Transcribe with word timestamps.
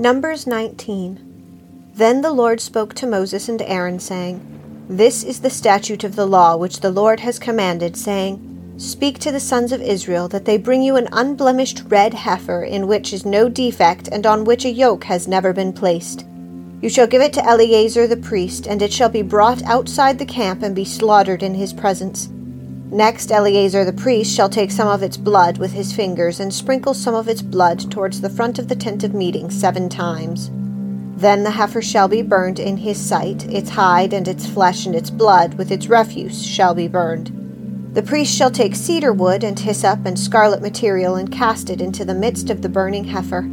Numbers 0.00 0.46
19. 0.46 1.92
Then 1.94 2.22
the 2.22 2.32
Lord 2.32 2.58
spoke 2.58 2.94
to 2.94 3.06
Moses 3.06 3.50
and 3.50 3.60
Aaron, 3.60 4.00
saying, 4.00 4.40
This 4.88 5.22
is 5.22 5.40
the 5.40 5.50
statute 5.50 6.04
of 6.04 6.16
the 6.16 6.24
law 6.24 6.56
which 6.56 6.80
the 6.80 6.90
Lord 6.90 7.20
has 7.20 7.38
commanded, 7.38 7.98
saying, 7.98 8.74
Speak 8.78 9.18
to 9.18 9.30
the 9.30 9.38
sons 9.38 9.72
of 9.72 9.82
Israel 9.82 10.26
that 10.28 10.46
they 10.46 10.56
bring 10.56 10.80
you 10.80 10.96
an 10.96 11.10
unblemished 11.12 11.82
red 11.88 12.14
heifer, 12.14 12.62
in 12.62 12.86
which 12.86 13.12
is 13.12 13.26
no 13.26 13.50
defect, 13.50 14.08
and 14.10 14.24
on 14.24 14.46
which 14.46 14.64
a 14.64 14.70
yoke 14.70 15.04
has 15.04 15.28
never 15.28 15.52
been 15.52 15.74
placed. 15.74 16.24
You 16.80 16.88
shall 16.88 17.06
give 17.06 17.20
it 17.20 17.34
to 17.34 17.44
Eleazar 17.44 18.06
the 18.06 18.16
priest, 18.16 18.66
and 18.66 18.80
it 18.80 18.94
shall 18.94 19.10
be 19.10 19.20
brought 19.20 19.62
outside 19.64 20.18
the 20.18 20.24
camp 20.24 20.62
and 20.62 20.74
be 20.74 20.86
slaughtered 20.86 21.42
in 21.42 21.52
his 21.52 21.74
presence. 21.74 22.30
Next, 22.92 23.30
Eleazar 23.30 23.84
the 23.84 23.92
priest 23.92 24.34
shall 24.34 24.48
take 24.48 24.72
some 24.72 24.88
of 24.88 25.04
its 25.04 25.16
blood 25.16 25.58
with 25.58 25.72
his 25.72 25.92
fingers 25.92 26.40
and 26.40 26.52
sprinkle 26.52 26.92
some 26.92 27.14
of 27.14 27.28
its 27.28 27.40
blood 27.40 27.88
towards 27.88 28.20
the 28.20 28.28
front 28.28 28.58
of 28.58 28.66
the 28.66 28.74
tent 28.74 29.04
of 29.04 29.14
meeting 29.14 29.48
seven 29.48 29.88
times. 29.88 30.50
Then 31.16 31.44
the 31.44 31.52
heifer 31.52 31.82
shall 31.82 32.08
be 32.08 32.22
burned 32.22 32.58
in 32.58 32.78
his 32.78 32.98
sight, 32.98 33.46
its 33.48 33.70
hide 33.70 34.12
and 34.12 34.26
its 34.26 34.44
flesh 34.44 34.86
and 34.86 34.96
its 34.96 35.08
blood 35.08 35.54
with 35.54 35.70
its 35.70 35.86
refuse 35.86 36.44
shall 36.44 36.74
be 36.74 36.88
burned. 36.88 37.30
The 37.94 38.02
priest 38.02 38.34
shall 38.36 38.50
take 38.50 38.74
cedar 38.74 39.12
wood 39.12 39.44
and 39.44 39.58
hyssop 39.58 40.04
and 40.04 40.18
scarlet 40.18 40.60
material 40.60 41.14
and 41.14 41.30
cast 41.30 41.70
it 41.70 41.80
into 41.80 42.04
the 42.04 42.14
midst 42.14 42.50
of 42.50 42.60
the 42.60 42.68
burning 42.68 43.04
heifer. 43.04 43.48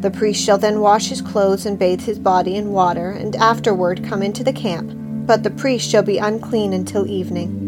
The 0.00 0.10
priest 0.10 0.42
shall 0.42 0.58
then 0.58 0.80
wash 0.80 1.08
his 1.08 1.20
clothes 1.20 1.66
and 1.66 1.78
bathe 1.78 2.00
his 2.02 2.18
body 2.18 2.56
in 2.56 2.72
water, 2.72 3.10
and 3.10 3.36
afterward 3.36 4.02
come 4.04 4.22
into 4.22 4.42
the 4.42 4.52
camp, 4.52 4.92
but 5.26 5.42
the 5.42 5.50
priest 5.50 5.90
shall 5.90 6.02
be 6.02 6.16
unclean 6.18 6.72
until 6.72 7.06
evening. 7.06 7.61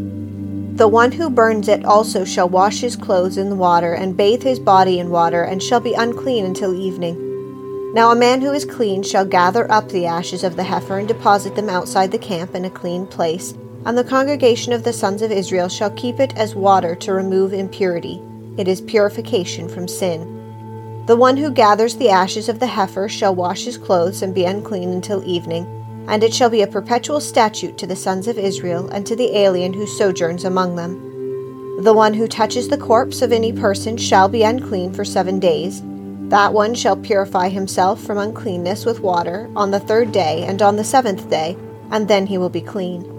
The 0.75 0.89
one 0.89 1.13
who 1.13 1.31
burns 1.31 1.69
it 1.69 1.85
also 1.85 2.25
shall 2.25 2.49
wash 2.49 2.81
his 2.81 2.97
clothes 2.97 3.39
in 3.39 3.49
the 3.49 3.55
water, 3.55 3.93
and 3.93 4.17
bathe 4.17 4.43
his 4.43 4.59
body 4.59 4.99
in 4.99 5.09
water, 5.09 5.45
and 5.45 5.63
shall 5.63 5.79
be 5.79 5.95
unclean 5.95 6.45
until 6.45 6.75
evening. 6.75 7.93
Now 7.95 8.11
a 8.11 8.17
man 8.17 8.41
who 8.41 8.51
is 8.51 8.65
clean 8.65 9.05
shall 9.05 9.25
gather 9.25 9.71
up 9.71 9.89
the 9.89 10.05
ashes 10.05 10.43
of 10.43 10.57
the 10.57 10.65
heifer 10.65 10.99
and 10.99 11.07
deposit 11.07 11.55
them 11.55 11.69
outside 11.69 12.11
the 12.11 12.19
camp 12.19 12.57
in 12.57 12.65
a 12.65 12.71
clean 12.71 13.07
place, 13.07 13.55
and 13.87 13.97
the 13.97 14.03
congregation 14.03 14.73
of 14.73 14.83
the 14.83 14.93
sons 14.93 15.23
of 15.23 15.31
Israel 15.31 15.69
shall 15.69 15.91
keep 15.91 16.19
it 16.19 16.37
as 16.37 16.57
water 16.57 16.97
to 16.97 17.15
remove 17.15 17.53
impurity. 17.53 18.21
It 18.59 18.67
is 18.67 18.81
purification 18.81 19.69
from 19.69 19.87
sin. 19.87 21.05
The 21.07 21.15
one 21.15 21.37
who 21.37 21.53
gathers 21.53 21.95
the 21.95 22.11
ashes 22.11 22.49
of 22.49 22.59
the 22.59 22.67
heifer 22.67 23.09
shall 23.09 23.37
wash 23.37 23.63
his 23.63 23.79
clothes 23.79 24.23
and 24.23 24.35
be 24.35 24.45
unclean 24.45 24.91
until 24.91 25.23
evening 25.25 25.84
and 26.09 26.23
it 26.23 26.35
shall 26.35 26.51
be 26.51 26.63
a 26.63 26.67
perpetual 26.67 27.21
statute 27.21 27.79
to 27.79 27.87
the 27.87 27.97
sons 27.97 28.29
of 28.29 28.39
Israel 28.39 28.89
and 28.89 29.07
to 29.07 29.17
the 29.17 29.37
alien 29.37 29.73
who 29.73 29.87
sojourns 29.87 30.45
among 30.45 30.77
them. 30.77 31.83
The 31.83 31.93
one 31.93 32.15
who 32.15 32.29
touches 32.29 32.69
the 32.69 32.79
corpse 32.79 33.23
of 33.23 33.33
any 33.33 33.53
person 33.53 33.97
shall 33.97 34.29
be 34.29 34.43
unclean 34.43 34.93
for 34.93 35.05
seven 35.05 35.41
days. 35.41 35.83
That 36.29 36.53
one 36.53 36.75
shall 36.75 36.97
purify 36.97 37.49
himself 37.49 38.01
from 38.01 38.19
uncleanness 38.19 38.85
with 38.85 39.01
water 39.01 39.51
on 39.57 39.71
the 39.71 39.81
third 39.81 40.13
day 40.13 40.45
and 40.45 40.63
on 40.63 40.77
the 40.77 40.85
seventh 40.85 41.29
day, 41.29 41.57
and 41.91 42.09
then 42.09 42.27
he 42.27 42.39
will 42.39 42.49
be 42.49 42.61
clean. 42.61 43.11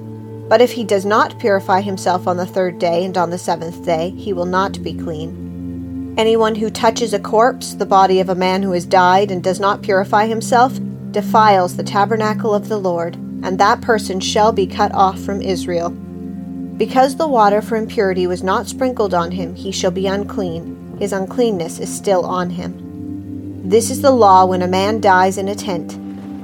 But 0.47 0.61
if 0.61 0.71
he 0.71 0.83
does 0.83 1.05
not 1.05 1.39
purify 1.39 1.81
himself 1.81 2.27
on 2.27 2.37
the 2.37 2.45
third 2.45 2.79
day 2.79 3.03
and 3.03 3.17
on 3.17 3.29
the 3.29 3.37
seventh 3.37 3.83
day, 3.85 4.11
he 4.11 4.31
will 4.31 4.45
not 4.45 4.81
be 4.83 4.93
clean. 4.93 6.15
Anyone 6.17 6.55
who 6.55 6.69
touches 6.69 7.13
a 7.13 7.19
corpse, 7.19 7.73
the 7.73 7.85
body 7.85 8.19
of 8.19 8.29
a 8.29 8.35
man 8.35 8.63
who 8.63 8.71
has 8.71 8.85
died, 8.85 9.31
and 9.31 9.43
does 9.43 9.59
not 9.59 9.81
purify 9.81 10.27
himself, 10.27 10.79
defiles 11.15 11.77
the 11.77 11.83
tabernacle 11.83 12.53
of 12.53 12.67
the 12.67 12.77
Lord, 12.77 13.15
and 13.41 13.57
that 13.57 13.79
person 13.79 14.19
shall 14.19 14.51
be 14.51 14.67
cut 14.67 14.93
off 14.93 15.17
from 15.17 15.41
Israel. 15.41 15.91
Because 15.91 17.15
the 17.15 17.25
water 17.25 17.61
for 17.61 17.77
impurity 17.77 18.27
was 18.27 18.43
not 18.43 18.67
sprinkled 18.67 19.13
on 19.13 19.31
him, 19.31 19.55
he 19.55 19.71
shall 19.71 19.91
be 19.91 20.07
unclean. 20.07 20.97
His 20.99 21.13
uncleanness 21.13 21.79
is 21.79 21.87
still 21.95 22.25
on 22.25 22.49
him. 22.49 23.61
This 23.63 23.89
is 23.89 24.01
the 24.01 24.11
law 24.11 24.45
when 24.45 24.61
a 24.61 24.67
man 24.67 24.99
dies 24.99 25.37
in 25.37 25.47
a 25.47 25.55
tent. 25.55 25.97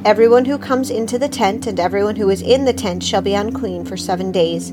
Everyone 0.05 0.45
who 0.45 0.57
comes 0.57 0.89
into 0.89 1.19
the 1.19 1.27
tent 1.27 1.67
and 1.67 1.77
everyone 1.77 2.15
who 2.15 2.29
is 2.29 2.41
in 2.41 2.63
the 2.63 2.71
tent 2.71 3.03
shall 3.03 3.21
be 3.21 3.33
unclean 3.33 3.83
for 3.83 3.97
seven 3.97 4.31
days. 4.31 4.71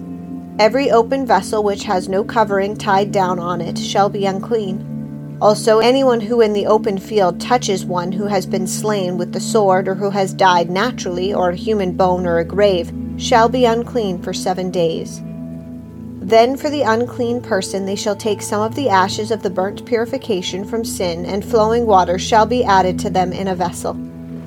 Every 0.60 0.92
open 0.92 1.26
vessel 1.26 1.64
which 1.64 1.82
has 1.82 2.08
no 2.08 2.22
covering 2.22 2.76
tied 2.76 3.10
down 3.10 3.41
on 3.41 3.60
it 3.60 3.76
shall 3.76 4.08
be 4.08 4.26
unclean. 4.26 4.97
Also, 5.41 5.78
anyone 5.78 6.21
who 6.21 6.41
in 6.41 6.53
the 6.53 6.66
open 6.66 6.99
field 6.99 7.41
touches 7.41 7.84
one 7.84 8.10
who 8.10 8.26
has 8.26 8.44
been 8.44 8.66
slain 8.66 9.16
with 9.16 9.32
the 9.32 9.41
sword 9.41 9.87
or 9.87 9.94
who 9.94 10.10
has 10.10 10.34
died 10.34 10.69
naturally, 10.69 11.32
or 11.32 11.50
a 11.50 11.56
human 11.56 11.93
bone 11.93 12.26
or 12.26 12.38
a 12.38 12.44
grave, 12.44 12.93
shall 13.16 13.49
be 13.49 13.65
unclean 13.65 14.21
for 14.21 14.32
seven 14.32 14.69
days. 14.72 15.21
Then 16.21 16.56
for 16.56 16.71
the 16.71 16.82
unclean 16.82 17.41
person 17.41 17.87
they 17.87 17.94
shall 17.94 18.16
take 18.16 18.43
some 18.43 18.62
of 18.62 18.75
the 18.75 18.88
ashes 18.88 19.31
of 19.31 19.44
the 19.44 19.50
burnt 19.50 19.87
purification 19.87 20.65
from 20.65 20.84
sin, 20.84 21.25
and 21.25 21.44
flowing 21.44 21.87
water 21.87 22.19
shall 22.19 22.44
be 22.44 22.65
added 22.65 22.99
to 22.99 23.10
them 23.10 23.32
in 23.32 23.47
a 23.47 23.55
vessel. 23.55 23.97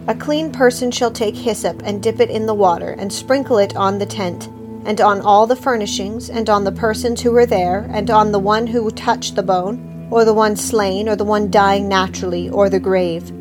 A 0.08 0.16
clean 0.16 0.52
person 0.52 0.92
shall 0.92 1.12
take 1.12 1.36
hyssop 1.36 1.82
and 1.86 2.04
dip 2.04 2.20
it 2.20 2.30
in 2.30 2.46
the 2.46 2.54
water, 2.54 2.98
and 3.00 3.14
sprinkle 3.14 3.60
it 3.60 3.78
on 3.78 3.98
the 3.98 4.06
tent, 4.06 4.50
and 4.84 5.00
on 5.00 5.22
all 5.22 5.48
the 5.48 5.56
furnishings, 5.56 6.30
and 6.30 6.50
on 6.50 6.66
the 6.66 6.72
persons 6.74 7.22
who 7.22 7.32
were 7.32 7.46
there, 7.46 7.90
and 7.94 8.12
on 8.12 8.34
the 8.34 8.40
one 8.40 8.68
who 8.68 8.92
touched 8.92 9.36
the 9.36 9.44
bone 9.44 9.91
or 10.12 10.26
the 10.26 10.34
one 10.34 10.56
slain, 10.56 11.10
or 11.10 11.16
the 11.16 11.24
one 11.24 11.50
dying 11.50 11.88
naturally, 11.88 12.50
or 12.50 12.70
the 12.70 12.80
grave. 12.80 13.32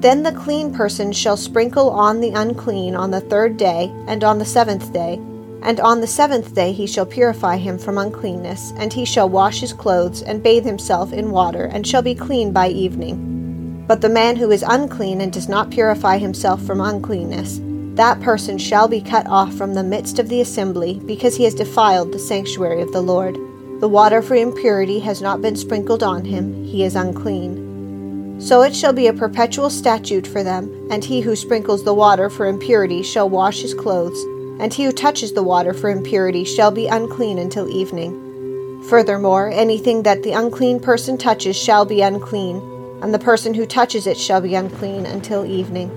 Then 0.00 0.22
the 0.22 0.32
clean 0.32 0.74
person 0.74 1.12
shall 1.12 1.36
sprinkle 1.36 1.90
on 1.90 2.20
the 2.20 2.30
unclean 2.30 2.94
on 2.96 3.10
the 3.10 3.20
third 3.20 3.56
day, 3.56 3.92
and 4.08 4.24
on 4.24 4.38
the 4.38 4.44
seventh 4.44 4.92
day. 4.92 5.20
And 5.62 5.80
on 5.80 6.00
the 6.00 6.06
seventh 6.06 6.54
day 6.54 6.72
he 6.72 6.86
shall 6.86 7.06
purify 7.06 7.56
him 7.56 7.78
from 7.78 7.98
uncleanness, 7.98 8.72
and 8.76 8.92
he 8.92 9.04
shall 9.04 9.28
wash 9.28 9.60
his 9.60 9.72
clothes, 9.72 10.22
and 10.22 10.42
bathe 10.42 10.64
himself 10.64 11.12
in 11.12 11.30
water, 11.30 11.64
and 11.64 11.86
shall 11.86 12.02
be 12.02 12.14
clean 12.14 12.52
by 12.52 12.68
evening. 12.68 13.84
But 13.86 14.00
the 14.00 14.08
man 14.08 14.36
who 14.36 14.50
is 14.50 14.64
unclean 14.66 15.20
and 15.20 15.32
does 15.32 15.48
not 15.48 15.70
purify 15.70 16.18
himself 16.18 16.62
from 16.62 16.80
uncleanness, 16.80 17.60
that 17.94 18.20
person 18.20 18.58
shall 18.58 18.88
be 18.88 19.00
cut 19.00 19.26
off 19.26 19.54
from 19.54 19.74
the 19.74 19.82
midst 19.82 20.18
of 20.18 20.28
the 20.28 20.40
assembly, 20.40 21.00
because 21.06 21.36
he 21.36 21.44
has 21.44 21.54
defiled 21.54 22.12
the 22.12 22.18
sanctuary 22.18 22.82
of 22.82 22.92
the 22.92 23.00
Lord. 23.00 23.38
The 23.78 23.88
water 23.88 24.22
for 24.22 24.34
impurity 24.34 25.00
has 25.00 25.20
not 25.20 25.42
been 25.42 25.54
sprinkled 25.54 26.02
on 26.02 26.24
him, 26.24 26.64
he 26.64 26.82
is 26.82 26.96
unclean. 26.96 28.40
So 28.40 28.62
it 28.62 28.74
shall 28.74 28.94
be 28.94 29.06
a 29.06 29.12
perpetual 29.12 29.68
statute 29.68 30.26
for 30.26 30.42
them, 30.42 30.88
and 30.90 31.04
he 31.04 31.20
who 31.20 31.36
sprinkles 31.36 31.84
the 31.84 31.92
water 31.92 32.30
for 32.30 32.46
impurity 32.46 33.02
shall 33.02 33.28
wash 33.28 33.60
his 33.60 33.74
clothes, 33.74 34.18
and 34.58 34.72
he 34.72 34.84
who 34.84 34.92
touches 34.92 35.34
the 35.34 35.42
water 35.42 35.74
for 35.74 35.90
impurity 35.90 36.42
shall 36.44 36.70
be 36.70 36.86
unclean 36.86 37.38
until 37.38 37.68
evening. 37.68 38.82
Furthermore, 38.88 39.50
anything 39.50 40.04
that 40.04 40.22
the 40.22 40.32
unclean 40.32 40.80
person 40.80 41.18
touches 41.18 41.54
shall 41.54 41.84
be 41.84 42.00
unclean, 42.00 42.56
and 43.02 43.12
the 43.12 43.18
person 43.18 43.52
who 43.52 43.66
touches 43.66 44.06
it 44.06 44.16
shall 44.16 44.40
be 44.40 44.54
unclean 44.54 45.04
until 45.04 45.44
evening. 45.44 45.90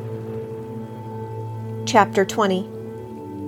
Chapter 1.85 2.25
20 2.25 2.78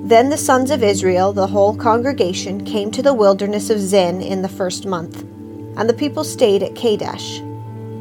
then 0.04 0.30
the 0.30 0.38
sons 0.38 0.72
of 0.72 0.82
Israel, 0.82 1.32
the 1.32 1.48
whole 1.48 1.76
congregation, 1.76 2.66
came 2.66 2.90
to 2.92 3.04
the 3.04 3.14
wilderness 3.14 3.70
of 3.70 3.80
Zin 3.80 4.20
in 4.20 4.42
the 4.42 4.50
first 4.50 4.86
month, 4.86 5.22
and 5.78 5.88
the 5.88 5.94
people 5.94 6.24
stayed 6.24 6.64
at 6.64 6.76
Kadesh. 6.76 7.40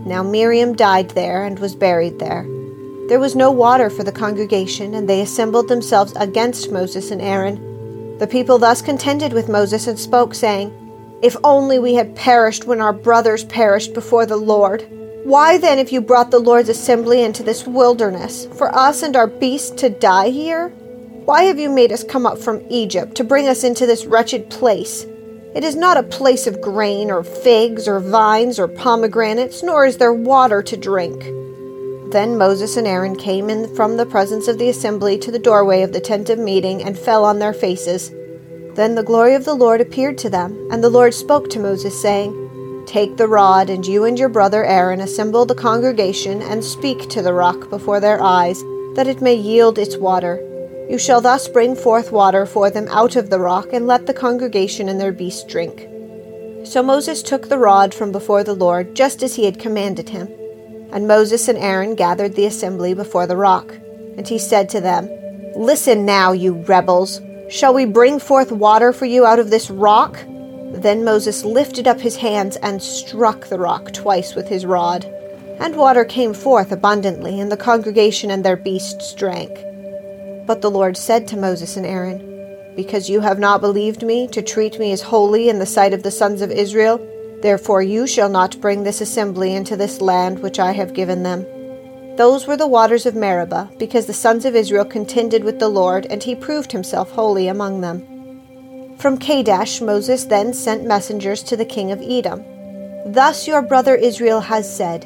Now 0.06 0.22
Miriam 0.22 0.75
died 0.75 1.11
there 1.11 1.44
and 1.44 1.59
was 1.59 1.75
buried 1.75 2.19
there. 2.19 2.47
There 3.09 3.21
was 3.21 3.37
no 3.37 3.50
water 3.50 3.91
for 3.91 4.03
the 4.03 4.12
congregation, 4.12 4.94
and 4.94 5.09
they 5.09 5.21
assembled 5.21 5.69
themselves 5.69 6.15
against 6.16 6.72
Moses 6.72 7.11
and 7.11 7.21
Aaron. 7.21 8.17
The 8.19 8.27
people 8.27 8.59
thus 8.59 8.81
contended 8.81 9.34
with 9.34 9.49
Moses 9.49 9.87
and 9.87 9.99
spoke, 9.99 10.34
saying, 10.34 10.72
If 11.22 11.37
only 11.44 11.78
we 11.78 11.94
had 11.94 12.17
perished 12.17 12.65
when 12.65 12.81
our 12.81 12.94
brothers 12.94 13.44
perished 13.44 13.93
before 13.93 14.25
the 14.25 14.37
Lord. 14.37 14.88
Why 15.25 15.59
then 15.59 15.77
have 15.77 15.91
you 15.91 16.00
brought 16.00 16.31
the 16.31 16.38
Lord's 16.38 16.71
assembly 16.71 17.22
into 17.22 17.43
this 17.43 17.67
wilderness, 17.67 18.47
for 18.56 18.75
us 18.75 19.03
and 19.03 19.15
our 19.17 19.27
beasts 19.27 19.71
to 19.82 19.91
die 19.91 20.31
here? 20.31 20.72
Why 21.26 21.42
have 21.42 21.58
you 21.60 21.69
made 21.69 21.92
us 21.92 22.03
come 22.03 22.25
up 22.25 22.38
from 22.38 22.64
Egypt 22.70 23.14
to 23.16 23.25
bring 23.25 23.47
us 23.47 23.62
into 23.62 23.86
this 23.86 24.06
wretched 24.06 24.48
place? 24.48 25.04
It 25.54 25.62
is 25.62 25.76
not 25.76 25.98
a 25.98 26.03
place 26.03 26.47
of 26.47 26.62
grain, 26.62 27.10
or 27.10 27.22
figs, 27.22 27.86
or 27.86 28.00
vines, 28.00 28.58
or 28.58 28.67
pomegranates, 28.67 29.62
nor 29.62 29.84
is 29.84 29.99
there 29.99 30.14
water 30.14 30.62
to 30.62 30.76
drink. 30.76 31.22
Then 32.11 32.38
Moses 32.38 32.76
and 32.76 32.87
Aaron 32.87 33.17
came 33.17 33.50
in 33.50 33.72
from 33.76 33.96
the 33.96 34.06
presence 34.06 34.49
of 34.49 34.58
the 34.58 34.70
assembly 34.70 35.19
to 35.19 35.31
the 35.31 35.38
doorway 35.38 35.82
of 35.82 35.93
the 35.93 36.00
tent 36.00 36.31
of 36.31 36.38
meeting 36.38 36.82
and 36.82 36.99
fell 36.99 37.25
on 37.25 37.38
their 37.38 37.52
faces. 37.52 38.11
Then 38.75 38.94
the 38.94 39.02
glory 39.02 39.34
of 39.34 39.44
the 39.44 39.55
Lord 39.55 39.81
appeared 39.81 40.16
to 40.19 40.31
them, 40.31 40.69
and 40.73 40.82
the 40.82 40.88
Lord 40.88 41.12
spoke 41.12 41.50
to 41.50 41.61
Moses, 41.61 42.00
saying, 42.00 42.84
Take 42.87 43.19
the 43.19 43.28
rod, 43.28 43.69
and 43.69 43.87
you 43.87 44.05
and 44.05 44.19
your 44.19 44.31
brother 44.31 44.64
Aaron 44.64 45.00
assemble 45.00 45.44
the 45.44 45.55
congregation, 45.55 46.40
and 46.40 46.64
speak 46.64 47.08
to 47.11 47.20
the 47.20 47.34
rock 47.34 47.69
before 47.69 48.00
their 48.00 48.23
eyes, 48.23 48.62
that 48.94 49.06
it 49.06 49.20
may 49.20 49.34
yield 49.34 49.78
its 49.78 49.96
water. 49.96 50.44
You 50.90 50.98
shall 50.98 51.20
thus 51.20 51.46
bring 51.46 51.76
forth 51.76 52.10
water 52.10 52.44
for 52.44 52.69
them 52.69 52.88
out 52.88 53.14
of 53.14 53.31
the 53.31 53.38
rock, 53.38 53.69
and 53.72 53.87
let 53.87 54.06
the 54.06 54.12
congregation 54.12 54.88
and 54.88 55.00
their 55.00 55.12
beasts 55.12 55.44
drink. 55.44 55.87
So 56.64 56.82
Moses 56.82 57.22
took 57.22 57.48
the 57.48 57.58
rod 57.58 57.94
from 57.94 58.10
before 58.10 58.42
the 58.42 58.54
Lord, 58.54 58.96
just 58.96 59.22
as 59.22 59.37
he 59.37 59.44
had 59.44 59.60
commanded 59.60 60.08
him. 60.08 60.28
And 60.90 61.06
Moses 61.06 61.46
and 61.46 61.56
Aaron 61.56 61.94
gathered 61.94 62.34
the 62.34 62.44
assembly 62.44 62.92
before 62.92 63.28
the 63.28 63.37
rock. 63.37 63.72
And 64.16 64.26
he 64.26 64.37
said 64.37 64.69
to 64.70 64.81
them, 64.81 65.08
Listen 65.54 66.04
now, 66.04 66.32
you 66.32 66.54
rebels. 66.54 67.20
Shall 67.48 67.72
we 67.72 67.84
bring 67.84 68.19
forth 68.19 68.50
water 68.50 68.92
for 68.92 69.06
you 69.06 69.25
out 69.25 69.38
of 69.38 69.50
this 69.50 69.70
rock? 69.70 70.19
Then 70.72 71.04
Moses 71.04 71.44
lifted 71.44 71.87
up 71.87 72.00
his 72.00 72.16
hands 72.16 72.56
and 72.56 72.82
struck 72.82 73.46
the 73.46 73.60
rock 73.60 73.92
twice 73.92 74.34
with 74.34 74.48
his 74.48 74.66
rod 74.66 75.04
And 75.60 75.76
water 75.76 76.04
came 76.04 76.34
forth 76.34 76.72
abundantly, 76.72 77.38
and 77.38 77.52
the 77.52 77.56
congregation 77.56 78.32
and 78.32 78.44
their 78.44 78.56
beasts 78.56 79.14
drank. 79.14 79.69
But 80.50 80.62
the 80.62 80.69
Lord 80.69 80.97
said 80.97 81.29
to 81.29 81.37
Moses 81.37 81.76
and 81.76 81.87
Aaron, 81.87 82.75
Because 82.75 83.08
you 83.08 83.20
have 83.20 83.38
not 83.38 83.61
believed 83.61 84.02
me 84.02 84.26
to 84.26 84.43
treat 84.43 84.81
me 84.81 84.91
as 84.91 85.00
holy 85.00 85.49
in 85.49 85.61
the 85.61 85.64
sight 85.64 85.94
of 85.94 86.02
the 86.02 86.11
sons 86.11 86.43
of 86.43 86.50
Israel, 86.50 86.99
therefore 87.41 87.82
you 87.82 88.05
shall 88.05 88.29
not 88.29 88.61
bring 88.61 88.82
this 88.82 89.00
assembly 89.00 89.55
into 89.55 89.76
this 89.76 90.00
land 90.00 90.41
which 90.41 90.58
I 90.58 90.73
have 90.73 90.93
given 90.93 91.23
them. 91.23 91.47
Those 92.17 92.49
were 92.49 92.56
the 92.56 92.67
waters 92.67 93.06
of 93.06 93.14
Meribah, 93.14 93.70
because 93.79 94.06
the 94.06 94.12
sons 94.12 94.44
of 94.44 94.56
Israel 94.56 94.85
contended 94.85 95.44
with 95.44 95.61
the 95.61 95.69
Lord, 95.69 96.05
and 96.06 96.20
he 96.20 96.35
proved 96.35 96.73
himself 96.73 97.12
holy 97.12 97.47
among 97.47 97.81
them. 97.81 98.97
From 98.99 99.19
Kadesh 99.19 99.81
Moses 99.81 100.25
then 100.25 100.52
sent 100.52 100.85
messengers 100.85 101.44
to 101.44 101.56
the 101.56 101.64
king 101.64 101.93
of 101.93 102.02
Edom. 102.02 102.43
Thus 103.06 103.47
your 103.47 103.62
brother 103.62 103.94
Israel 103.94 104.41
has 104.41 104.67
said, 104.76 105.05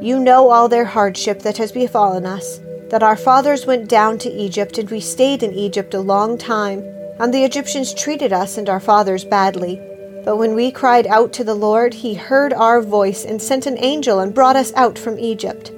You 0.00 0.20
know 0.20 0.50
all 0.50 0.68
their 0.68 0.84
hardship 0.84 1.40
that 1.40 1.56
has 1.56 1.72
befallen 1.72 2.26
us, 2.26 2.60
that 2.90 3.02
our 3.02 3.16
fathers 3.16 3.66
went 3.66 3.88
down 3.88 4.18
to 4.18 4.30
Egypt, 4.30 4.78
and 4.78 4.90
we 4.90 5.00
stayed 5.00 5.42
in 5.42 5.52
Egypt 5.52 5.94
a 5.94 6.00
long 6.00 6.38
time, 6.38 6.80
and 7.18 7.32
the 7.32 7.44
Egyptians 7.44 7.94
treated 7.94 8.32
us 8.32 8.58
and 8.58 8.68
our 8.68 8.80
fathers 8.80 9.24
badly. 9.24 9.80
But 10.24 10.36
when 10.36 10.54
we 10.54 10.70
cried 10.70 11.06
out 11.06 11.32
to 11.34 11.44
the 11.44 11.54
Lord, 11.54 11.94
he 11.94 12.14
heard 12.14 12.52
our 12.52 12.80
voice 12.80 13.24
and 13.24 13.40
sent 13.40 13.66
an 13.66 13.78
angel 13.78 14.20
and 14.20 14.34
brought 14.34 14.56
us 14.56 14.72
out 14.74 14.98
from 14.98 15.18
Egypt. 15.18 15.70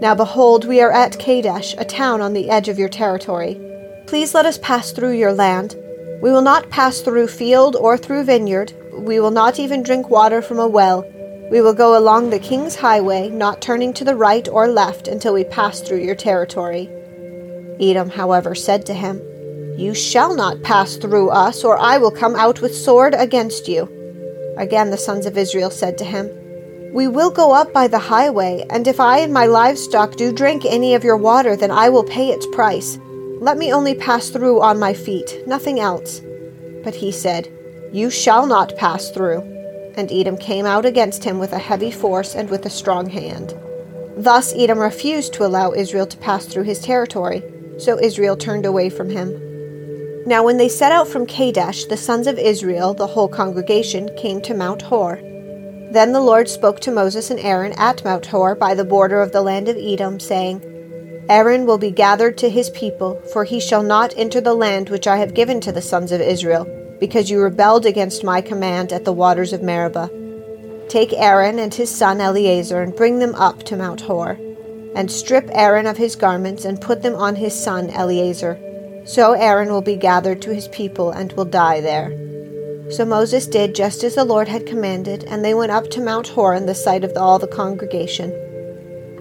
Now 0.00 0.14
behold, 0.14 0.64
we 0.64 0.80
are 0.80 0.92
at 0.92 1.18
Kadesh, 1.18 1.74
a 1.78 1.84
town 1.84 2.20
on 2.20 2.32
the 2.32 2.50
edge 2.50 2.68
of 2.68 2.78
your 2.78 2.88
territory. 2.88 3.60
Please 4.06 4.34
let 4.34 4.46
us 4.46 4.58
pass 4.58 4.92
through 4.92 5.12
your 5.12 5.32
land 5.32 5.76
we 6.22 6.30
will 6.30 6.42
not 6.42 6.70
pass 6.70 7.00
through 7.00 7.26
field 7.26 7.74
or 7.74 7.98
through 7.98 8.22
vineyard. 8.22 8.72
We 8.92 9.18
will 9.18 9.32
not 9.32 9.58
even 9.58 9.82
drink 9.82 10.08
water 10.08 10.40
from 10.40 10.60
a 10.60 10.68
well. 10.68 11.04
We 11.52 11.60
will 11.60 11.74
go 11.74 11.98
along 11.98 12.30
the 12.30 12.38
king's 12.38 12.76
highway, 12.76 13.28
not 13.28 13.60
turning 13.60 13.92
to 13.94 14.04
the 14.04 14.16
right 14.16 14.48
or 14.48 14.68
left 14.68 15.06
until 15.06 15.34
we 15.34 15.44
pass 15.44 15.82
through 15.82 15.98
your 15.98 16.14
territory. 16.14 16.88
Edom, 17.78 18.08
however, 18.08 18.54
said 18.54 18.86
to 18.86 18.94
him, 18.94 19.20
You 19.76 19.92
shall 19.92 20.34
not 20.34 20.62
pass 20.62 20.96
through 20.96 21.28
us, 21.28 21.62
or 21.62 21.76
I 21.76 21.98
will 21.98 22.10
come 22.10 22.36
out 22.36 22.62
with 22.62 22.74
sword 22.74 23.14
against 23.14 23.68
you. 23.68 23.82
Again 24.56 24.88
the 24.88 24.96
sons 24.96 25.26
of 25.26 25.36
Israel 25.36 25.70
said 25.70 25.98
to 25.98 26.06
him, 26.06 26.30
We 26.94 27.06
will 27.06 27.30
go 27.30 27.52
up 27.52 27.70
by 27.70 27.86
the 27.86 27.98
highway, 27.98 28.64
and 28.70 28.88
if 28.88 28.98
I 28.98 29.18
and 29.18 29.30
my 29.34 29.44
livestock 29.44 30.16
do 30.16 30.32
drink 30.32 30.64
any 30.64 30.94
of 30.94 31.04
your 31.04 31.18
water, 31.18 31.54
then 31.54 31.70
I 31.70 31.90
will 31.90 32.04
pay 32.04 32.30
its 32.30 32.46
price. 32.46 32.98
Let 33.42 33.58
me 33.58 33.74
only 33.74 33.94
pass 33.94 34.30
through 34.30 34.62
on 34.62 34.78
my 34.78 34.94
feet, 34.94 35.46
nothing 35.46 35.80
else. 35.80 36.22
But 36.82 36.94
he 36.94 37.12
said, 37.12 37.52
You 37.92 38.08
shall 38.08 38.46
not 38.46 38.74
pass 38.78 39.10
through. 39.10 39.61
And 39.94 40.10
Edom 40.10 40.36
came 40.36 40.66
out 40.66 40.86
against 40.86 41.24
him 41.24 41.38
with 41.38 41.52
a 41.52 41.58
heavy 41.58 41.90
force 41.90 42.34
and 42.34 42.48
with 42.48 42.64
a 42.66 42.70
strong 42.70 43.10
hand. 43.10 43.54
Thus 44.16 44.52
Edom 44.54 44.78
refused 44.78 45.32
to 45.34 45.44
allow 45.44 45.72
Israel 45.72 46.06
to 46.06 46.16
pass 46.18 46.46
through 46.46 46.64
his 46.64 46.80
territory, 46.80 47.42
so 47.78 47.98
Israel 48.00 48.36
turned 48.36 48.66
away 48.66 48.90
from 48.90 49.10
him. 49.10 49.38
Now, 50.26 50.44
when 50.44 50.56
they 50.56 50.68
set 50.68 50.92
out 50.92 51.08
from 51.08 51.26
Kadesh, 51.26 51.86
the 51.86 51.96
sons 51.96 52.26
of 52.26 52.38
Israel, 52.38 52.94
the 52.94 53.08
whole 53.08 53.28
congregation, 53.28 54.08
came 54.16 54.40
to 54.42 54.54
Mount 54.54 54.82
Hor. 54.82 55.16
Then 55.16 56.12
the 56.12 56.20
Lord 56.20 56.48
spoke 56.48 56.80
to 56.80 56.92
Moses 56.92 57.30
and 57.30 57.40
Aaron 57.40 57.72
at 57.72 58.04
Mount 58.04 58.26
Hor 58.26 58.54
by 58.54 58.74
the 58.74 58.84
border 58.84 59.20
of 59.20 59.32
the 59.32 59.42
land 59.42 59.68
of 59.68 59.76
Edom, 59.76 60.20
saying, 60.20 60.62
Aaron 61.28 61.66
will 61.66 61.78
be 61.78 61.90
gathered 61.90 62.38
to 62.38 62.50
his 62.50 62.70
people, 62.70 63.20
for 63.32 63.44
he 63.44 63.60
shall 63.60 63.82
not 63.82 64.14
enter 64.16 64.40
the 64.40 64.54
land 64.54 64.88
which 64.88 65.06
I 65.06 65.18
have 65.18 65.34
given 65.34 65.60
to 65.62 65.72
the 65.72 65.82
sons 65.82 66.12
of 66.12 66.20
Israel, 66.20 66.66
because 67.02 67.28
you 67.28 67.42
rebelled 67.42 67.84
against 67.84 68.22
my 68.22 68.40
command 68.40 68.92
at 68.92 69.04
the 69.04 69.12
waters 69.12 69.52
of 69.52 69.60
Meribah. 69.60 70.08
Take 70.88 71.12
Aaron 71.14 71.58
and 71.58 71.74
his 71.74 71.90
son 71.90 72.20
Eleazar 72.20 72.80
and 72.80 72.94
bring 72.94 73.18
them 73.18 73.34
up 73.34 73.64
to 73.64 73.76
Mount 73.76 74.02
Hor, 74.02 74.38
and 74.94 75.10
strip 75.10 75.50
Aaron 75.50 75.88
of 75.88 75.96
his 75.96 76.14
garments 76.14 76.64
and 76.64 76.80
put 76.80 77.02
them 77.02 77.16
on 77.16 77.34
his 77.34 77.60
son 77.60 77.90
Eleazar. 77.90 78.56
So 79.04 79.32
Aaron 79.32 79.72
will 79.72 79.82
be 79.82 79.96
gathered 79.96 80.40
to 80.42 80.54
his 80.54 80.68
people 80.68 81.10
and 81.10 81.32
will 81.32 81.44
die 81.44 81.80
there. 81.80 82.12
So 82.92 83.04
Moses 83.04 83.48
did 83.48 83.74
just 83.74 84.04
as 84.04 84.14
the 84.14 84.24
Lord 84.24 84.46
had 84.46 84.64
commanded, 84.64 85.24
and 85.24 85.44
they 85.44 85.54
went 85.54 85.72
up 85.72 85.90
to 85.90 86.00
Mount 86.00 86.28
Hor 86.28 86.54
in 86.54 86.66
the 86.66 86.72
sight 86.72 87.02
of 87.02 87.16
all 87.16 87.40
the 87.40 87.48
congregation. 87.48 88.32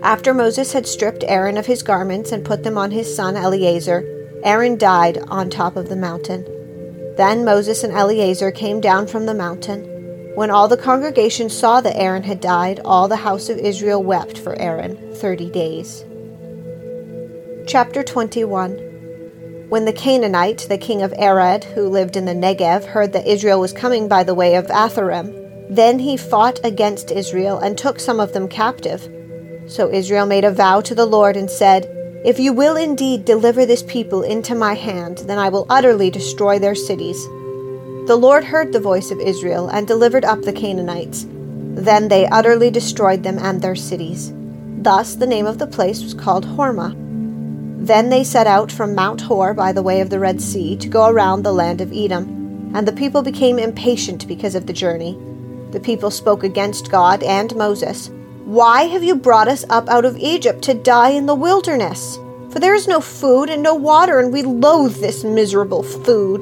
After 0.03 0.35
Moses 0.35 0.73
had 0.73 0.85
stripped 0.85 1.23
Aaron 1.27 1.57
of 1.57 1.65
his 1.65 1.81
garments 1.81 2.31
and 2.31 2.45
put 2.45 2.61
them 2.61 2.77
on 2.77 2.91
his 2.91 3.15
son 3.15 3.35
Eleazar, 3.35 4.05
Aaron 4.43 4.77
died 4.77 5.17
on 5.29 5.49
top 5.49 5.75
of 5.75 5.89
the 5.89 5.95
mountain. 5.95 6.45
Then 7.17 7.43
Moses 7.45 7.83
and 7.83 7.93
Eleazar 7.93 8.51
came 8.51 8.79
down 8.79 9.07
from 9.07 9.25
the 9.25 9.33
mountain. 9.33 9.83
When 10.35 10.49
all 10.49 10.67
the 10.67 10.77
congregation 10.77 11.49
saw 11.49 11.81
that 11.81 11.97
Aaron 11.97 12.23
had 12.23 12.39
died, 12.39 12.79
all 12.85 13.07
the 13.07 13.17
house 13.17 13.49
of 13.49 13.57
Israel 13.57 14.01
wept 14.01 14.37
for 14.37 14.57
Aaron 14.59 15.13
thirty 15.15 15.49
days. 15.49 16.05
Chapter 17.67 18.01
21 18.01 19.67
When 19.69 19.85
the 19.85 19.93
Canaanite, 19.93 20.65
the 20.69 20.77
king 20.77 21.01
of 21.01 21.13
Arad, 21.19 21.65
who 21.65 21.89
lived 21.89 22.15
in 22.15 22.25
the 22.25 22.33
Negev, 22.33 22.85
heard 22.85 23.13
that 23.13 23.27
Israel 23.27 23.59
was 23.59 23.73
coming 23.73 24.07
by 24.07 24.23
the 24.23 24.33
way 24.33 24.55
of 24.55 24.67
Atharim, 24.67 25.67
then 25.69 25.99
he 25.99 26.17
fought 26.17 26.59
against 26.63 27.11
Israel 27.11 27.59
and 27.59 27.77
took 27.77 27.99
some 27.99 28.19
of 28.19 28.33
them 28.33 28.47
captive. 28.47 29.09
So 29.67 29.91
Israel 29.91 30.25
made 30.25 30.43
a 30.43 30.51
vow 30.51 30.81
to 30.81 30.95
the 30.95 31.05
Lord 31.05 31.37
and 31.37 31.49
said, 31.49 31.89
If 32.23 32.39
you 32.39 32.53
will 32.53 32.77
indeed 32.77 33.25
deliver 33.25 33.65
this 33.65 33.81
people 33.81 34.21
into 34.21 34.53
my 34.53 34.75
hand, 34.75 35.19
then 35.25 35.39
I 35.39 35.49
will 35.49 35.65
utterly 35.71 36.11
destroy 36.11 36.59
their 36.59 36.75
cities. 36.75 37.25
The 38.05 38.15
Lord 38.15 38.43
heard 38.43 38.71
the 38.71 38.79
voice 38.79 39.09
of 39.09 39.19
Israel 39.19 39.69
and 39.69 39.87
delivered 39.87 40.23
up 40.23 40.43
the 40.43 40.53
Canaanites. 40.53 41.25
Then 41.27 42.09
they 42.09 42.27
utterly 42.27 42.69
destroyed 42.69 43.23
them 43.23 43.39
and 43.39 43.59
their 43.59 43.75
cities. 43.75 44.31
Thus 44.77 45.15
the 45.15 45.25
name 45.25 45.47
of 45.47 45.57
the 45.57 45.65
place 45.65 46.03
was 46.03 46.13
called 46.13 46.45
Hormah. 46.45 46.93
Then 47.87 48.09
they 48.09 48.23
set 48.23 48.45
out 48.45 48.71
from 48.71 48.93
Mount 48.93 49.21
Hor 49.21 49.55
by 49.55 49.71
the 49.71 49.81
way 49.81 49.99
of 49.99 50.11
the 50.11 50.19
Red 50.19 50.43
Sea 50.43 50.77
to 50.77 50.87
go 50.87 51.07
around 51.07 51.41
the 51.41 51.51
land 51.53 51.81
of 51.81 51.91
Edom. 51.91 52.71
And 52.75 52.87
the 52.87 52.93
people 52.93 53.23
became 53.23 53.57
impatient 53.57 54.27
because 54.27 54.53
of 54.53 54.67
the 54.67 54.73
journey. 54.73 55.17
The 55.71 55.79
people 55.79 56.11
spoke 56.11 56.43
against 56.43 56.91
God 56.91 57.23
and 57.23 57.55
Moses. 57.55 58.11
Why 58.51 58.87
have 58.87 59.01
you 59.01 59.15
brought 59.15 59.47
us 59.47 59.63
up 59.69 59.87
out 59.87 60.03
of 60.03 60.17
Egypt 60.17 60.61
to 60.63 60.73
die 60.73 61.11
in 61.11 61.25
the 61.25 61.33
wilderness? 61.33 62.19
For 62.49 62.59
there 62.59 62.75
is 62.75 62.85
no 62.85 62.99
food 62.99 63.49
and 63.49 63.63
no 63.63 63.73
water, 63.73 64.19
and 64.19 64.33
we 64.33 64.43
loathe 64.43 64.97
this 64.97 65.23
miserable 65.23 65.83
food. 65.83 66.41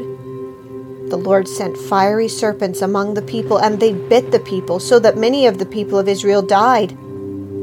The 1.11 1.17
Lord 1.17 1.47
sent 1.47 1.77
fiery 1.77 2.27
serpents 2.27 2.81
among 2.81 3.13
the 3.13 3.21
people, 3.21 3.57
and 3.57 3.79
they 3.79 3.93
bit 3.93 4.31
the 4.31 4.39
people, 4.39 4.79
so 4.79 4.97
that 4.97 5.19
many 5.19 5.45
of 5.45 5.59
the 5.59 5.67
people 5.67 5.99
of 5.99 6.07
Israel 6.07 6.41
died. 6.41 6.97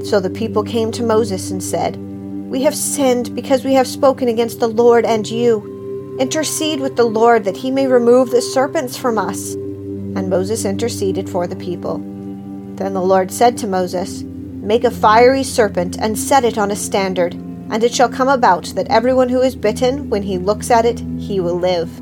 So 0.04 0.20
the 0.20 0.30
people 0.30 0.62
came 0.62 0.92
to 0.92 1.02
Moses 1.02 1.50
and 1.50 1.60
said, 1.60 1.96
We 2.48 2.62
have 2.62 2.76
sinned 2.76 3.34
because 3.34 3.64
we 3.64 3.74
have 3.74 3.88
spoken 3.88 4.28
against 4.28 4.60
the 4.60 4.68
Lord 4.68 5.04
and 5.04 5.28
you. 5.28 6.16
Intercede 6.20 6.78
with 6.78 6.94
the 6.94 7.02
Lord 7.02 7.42
that 7.46 7.56
he 7.56 7.72
may 7.72 7.88
remove 7.88 8.30
the 8.30 8.40
serpents 8.40 8.96
from 8.96 9.18
us. 9.18 9.54
And 9.54 10.30
Moses 10.30 10.64
interceded 10.64 11.28
for 11.28 11.48
the 11.48 11.56
people. 11.56 11.98
Then 12.76 12.94
the 12.94 13.02
Lord 13.02 13.32
said 13.32 13.58
to 13.58 13.66
Moses, 13.66 14.22
Make 14.66 14.82
a 14.82 14.90
fiery 14.90 15.44
serpent 15.44 15.96
and 16.00 16.18
set 16.18 16.44
it 16.44 16.58
on 16.58 16.72
a 16.72 16.76
standard, 16.76 17.34
and 17.34 17.84
it 17.84 17.94
shall 17.94 18.08
come 18.08 18.26
about 18.26 18.64
that 18.74 18.88
everyone 18.88 19.28
who 19.28 19.40
is 19.40 19.54
bitten, 19.54 20.10
when 20.10 20.24
he 20.24 20.38
looks 20.38 20.72
at 20.72 20.84
it, 20.84 20.98
he 21.20 21.38
will 21.38 21.54
live. 21.54 21.96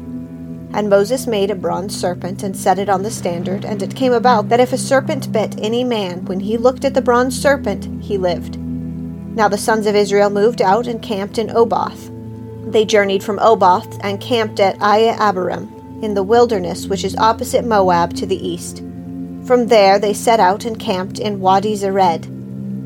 And 0.73 0.88
Moses 0.88 1.26
made 1.26 1.50
a 1.50 1.54
bronze 1.54 1.94
serpent 1.94 2.42
and 2.42 2.56
set 2.56 2.78
it 2.78 2.88
on 2.88 3.02
the 3.02 3.11
standard, 3.11 3.66
and 3.66 3.83
it 3.83 3.94
came 3.94 4.14
about 4.14 4.49
that 4.49 4.61
if 4.61 4.73
a 4.73 4.78
serpent 4.78 5.30
bit 5.30 5.54
any 5.59 5.85
man, 5.85 6.25
when 6.25 6.40
he 6.40 6.56
looked 6.56 6.87
at 6.87 6.94
the 6.94 7.02
bronze 7.02 7.38
serpent, 7.38 8.02
he 8.02 8.16
lived. 8.16 8.59
Now 8.59 9.49
the 9.49 9.59
sons 9.59 9.87
of 9.87 9.94
Israel 9.94 10.30
moved 10.30 10.62
out 10.62 10.87
and 10.87 11.02
camped 11.02 11.37
in 11.37 11.54
Oboth. 11.54 12.11
They 12.73 12.87
journeyed 12.87 13.23
from 13.23 13.40
Oboth 13.40 13.99
and 14.02 14.23
camped 14.23 14.59
at 14.59 14.78
Iye 14.78 16.02
in 16.02 16.14
the 16.14 16.23
wilderness 16.23 16.87
which 16.87 17.04
is 17.04 17.14
opposite 17.16 17.66
Moab 17.66 18.14
to 18.14 18.25
the 18.25 18.49
east. 18.49 18.78
From 19.44 19.66
there 19.66 19.99
they 19.99 20.14
set 20.14 20.40
out 20.40 20.64
and 20.64 20.80
camped 20.80 21.18
in 21.18 21.40
Wadi 21.40 21.76
Zered. 21.76 22.30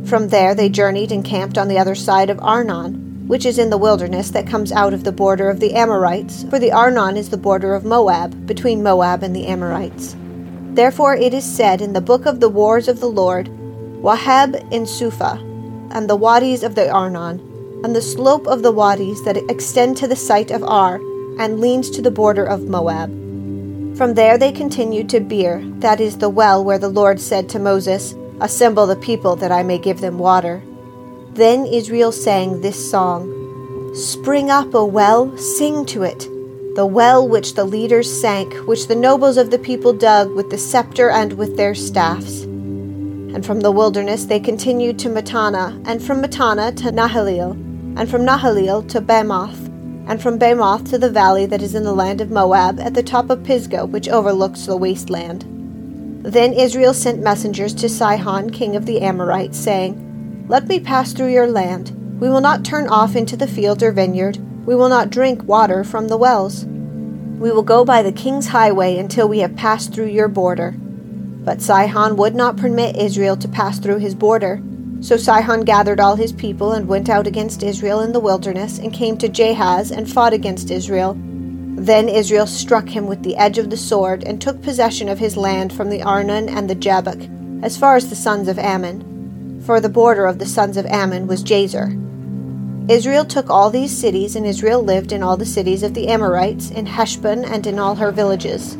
From 0.08 0.28
there 0.28 0.54
they 0.54 0.70
journeyed 0.70 1.12
and 1.12 1.22
camped 1.22 1.58
on 1.58 1.68
the 1.68 1.78
other 1.78 1.94
side 1.94 2.30
of 2.30 2.40
Arnon, 2.40 3.26
which 3.26 3.44
is 3.44 3.58
in 3.58 3.68
the 3.68 3.76
wilderness 3.76 4.30
that 4.30 4.46
comes 4.46 4.72
out 4.72 4.94
of 4.94 5.04
the 5.04 5.12
border 5.12 5.50
of 5.50 5.60
the 5.60 5.74
Amorites, 5.74 6.44
for 6.44 6.58
the 6.58 6.72
Arnon 6.72 7.18
is 7.18 7.28
the 7.28 7.36
border 7.36 7.74
of 7.74 7.84
Moab, 7.84 8.46
between 8.46 8.82
Moab 8.82 9.22
and 9.22 9.36
the 9.36 9.46
Amorites. 9.46 10.16
Therefore 10.70 11.14
it 11.14 11.34
is 11.34 11.44
said 11.44 11.82
in 11.82 11.92
the 11.92 12.00
book 12.00 12.24
of 12.24 12.40
the 12.40 12.48
wars 12.48 12.88
of 12.88 13.00
the 13.00 13.10
Lord, 13.10 13.50
Waheb 14.00 14.72
in 14.72 14.86
Suphah, 14.86 15.38
and 15.90 16.08
the 16.08 16.16
wadis 16.16 16.62
of 16.62 16.74
the 16.74 16.90
Arnon, 16.90 17.38
and 17.84 17.94
the 17.94 18.00
slope 18.00 18.46
of 18.46 18.62
the 18.62 18.72
wadis 18.72 19.20
that 19.24 19.36
extend 19.50 19.98
to 19.98 20.08
the 20.08 20.16
site 20.16 20.50
of 20.50 20.64
Ar, 20.64 21.02
and 21.38 21.60
leans 21.60 21.90
to 21.90 22.00
the 22.00 22.10
border 22.10 22.46
of 22.46 22.64
Moab. 22.64 23.10
From 23.94 24.14
there 24.14 24.38
they 24.38 24.52
continued 24.52 25.10
to 25.10 25.20
Beer, 25.20 25.62
that 25.80 26.00
is 26.00 26.16
the 26.16 26.30
well 26.30 26.64
where 26.64 26.78
the 26.78 26.88
Lord 26.88 27.20
said 27.20 27.50
to 27.50 27.58
Moses, 27.58 28.14
Assemble 28.40 28.86
the 28.86 28.96
people 28.96 29.34
that 29.36 29.50
I 29.50 29.62
may 29.62 29.78
give 29.78 30.00
them 30.00 30.18
water. 30.18 30.62
Then 31.32 31.66
Israel 31.66 32.12
sang 32.12 32.60
this 32.60 32.90
song 32.90 33.34
Spring 33.94 34.50
up, 34.50 34.74
O 34.74 34.84
well, 34.84 35.36
sing 35.36 35.84
to 35.86 36.02
it. 36.02 36.28
The 36.76 36.86
well 36.86 37.26
which 37.26 37.54
the 37.54 37.64
leaders 37.64 38.08
sank, 38.08 38.54
which 38.66 38.86
the 38.86 38.94
nobles 38.94 39.36
of 39.36 39.50
the 39.50 39.58
people 39.58 39.92
dug 39.92 40.32
with 40.34 40.50
the 40.50 40.58
scepter 40.58 41.10
and 41.10 41.32
with 41.32 41.56
their 41.56 41.74
staffs. 41.74 42.42
And 42.42 43.44
from 43.44 43.60
the 43.60 43.72
wilderness 43.72 44.26
they 44.26 44.38
continued 44.38 44.98
to 45.00 45.08
Mattanah, 45.08 45.82
and 45.84 46.00
from 46.00 46.22
Mattanah 46.22 46.76
to 46.76 46.92
Nahaliel, 46.92 47.52
and 47.98 48.08
from 48.08 48.22
Nahaliel 48.22 48.88
to 48.90 49.00
Bamoth, 49.00 49.66
and 50.06 50.22
from 50.22 50.38
Bamoth 50.38 50.88
to 50.90 50.98
the 50.98 51.10
valley 51.10 51.46
that 51.46 51.62
is 51.62 51.74
in 51.74 51.82
the 51.82 51.92
land 51.92 52.20
of 52.20 52.30
Moab, 52.30 52.78
at 52.78 52.94
the 52.94 53.02
top 53.02 53.30
of 53.30 53.42
Pisgah, 53.42 53.86
which 53.86 54.08
overlooks 54.08 54.66
the 54.66 54.76
wasteland. 54.76 55.57
Then 56.22 56.52
Israel 56.52 56.92
sent 56.94 57.22
messengers 57.22 57.72
to 57.74 57.88
Sihon, 57.88 58.50
king 58.50 58.74
of 58.74 58.86
the 58.86 59.00
Amorites, 59.00 59.56
saying, 59.56 60.46
Let 60.48 60.66
me 60.66 60.80
pass 60.80 61.12
through 61.12 61.32
your 61.32 61.46
land. 61.46 61.92
We 62.20 62.28
will 62.28 62.40
not 62.40 62.64
turn 62.64 62.88
off 62.88 63.14
into 63.14 63.36
the 63.36 63.46
field 63.46 63.82
or 63.82 63.92
vineyard. 63.92 64.38
We 64.66 64.74
will 64.74 64.88
not 64.88 65.10
drink 65.10 65.44
water 65.44 65.84
from 65.84 66.08
the 66.08 66.16
wells. 66.16 66.64
We 66.64 67.52
will 67.52 67.62
go 67.62 67.84
by 67.84 68.02
the 68.02 68.10
king's 68.10 68.48
highway 68.48 68.98
until 68.98 69.28
we 69.28 69.38
have 69.38 69.54
passed 69.54 69.94
through 69.94 70.08
your 70.08 70.26
border. 70.26 70.74
But 71.44 71.62
Sihon 71.62 72.16
would 72.16 72.34
not 72.34 72.56
permit 72.56 72.96
Israel 72.96 73.36
to 73.36 73.48
pass 73.48 73.78
through 73.78 73.98
his 73.98 74.16
border. 74.16 74.60
So 75.00 75.16
Sihon 75.16 75.60
gathered 75.60 76.00
all 76.00 76.16
his 76.16 76.32
people 76.32 76.72
and 76.72 76.88
went 76.88 77.08
out 77.08 77.28
against 77.28 77.62
Israel 77.62 78.00
in 78.00 78.10
the 78.10 78.18
wilderness, 78.18 78.80
and 78.80 78.92
came 78.92 79.16
to 79.18 79.28
Jahaz 79.28 79.96
and 79.96 80.10
fought 80.10 80.32
against 80.32 80.72
Israel. 80.72 81.16
Then 81.78 82.08
Israel 82.08 82.48
struck 82.48 82.88
him 82.88 83.06
with 83.06 83.22
the 83.22 83.36
edge 83.36 83.56
of 83.56 83.70
the 83.70 83.76
sword, 83.76 84.24
and 84.24 84.40
took 84.40 84.60
possession 84.60 85.08
of 85.08 85.20
his 85.20 85.36
land 85.36 85.72
from 85.72 85.90
the 85.90 86.02
Arnon 86.02 86.48
and 86.48 86.68
the 86.68 86.74
Jabbok, 86.74 87.20
as 87.62 87.76
far 87.76 87.94
as 87.94 88.10
the 88.10 88.16
sons 88.16 88.48
of 88.48 88.58
Ammon. 88.58 89.62
For 89.64 89.80
the 89.80 89.88
border 89.88 90.26
of 90.26 90.40
the 90.40 90.46
sons 90.46 90.76
of 90.76 90.86
Ammon 90.86 91.28
was 91.28 91.44
Jazer. 91.44 91.94
Israel 92.90 93.24
took 93.24 93.48
all 93.48 93.70
these 93.70 93.96
cities, 93.96 94.34
and 94.34 94.44
Israel 94.44 94.82
lived 94.82 95.12
in 95.12 95.22
all 95.22 95.36
the 95.36 95.46
cities 95.46 95.84
of 95.84 95.94
the 95.94 96.08
Amorites, 96.08 96.68
in 96.72 96.84
Heshbon 96.84 97.44
and 97.44 97.64
in 97.64 97.78
all 97.78 97.94
her 97.94 98.10
villages. 98.10 98.76